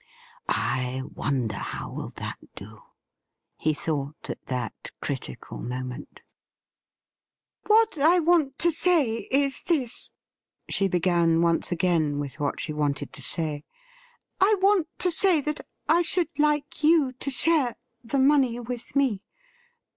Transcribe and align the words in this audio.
—'I 0.78 1.02
wonder 1.16 1.56
how 1.56 1.90
will 1.90 2.12
that 2.14 2.38
do.?' 2.54 2.80
he 3.64 3.74
thought 3.74 4.30
at 4.30 4.46
that 4.46 4.92
critical 5.00 5.58
moAient. 5.58 6.20
224 7.66 7.66
THE 7.66 7.74
RIDDLE 7.74 7.96
RING' 7.96 8.14
What 8.14 8.14
I 8.14 8.18
want 8.20 8.58
to 8.60 8.70
say 8.70 9.14
is 9.32 9.62
this,' 9.64 10.10
she 10.68 10.86
began 10.86 11.42
once 11.42 11.72
again 11.72 12.20
with 12.20 12.38
what 12.38 12.60
she 12.60 12.72
wanted 12.72 13.12
to 13.14 13.22
say.' 13.22 13.64
I 14.40 14.54
want 14.62 14.86
to 15.00 15.10
say 15.10 15.40
that 15.40 15.60
I 15.88 16.02
should 16.02 16.28
like 16.38 16.84
you 16.84 17.12
to 17.14 17.30
share— 17.32 17.74
the 18.04 18.20
money 18.20 18.60
with 18.60 18.94
me. 18.94 19.22